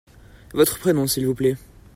Votre 0.55 0.79
prénom, 0.79 1.05
s'il 1.05 1.27
vous 1.27 1.35
plait? 1.35 1.55